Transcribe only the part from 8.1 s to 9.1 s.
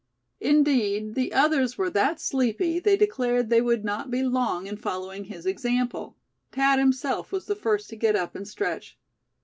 up and stretch.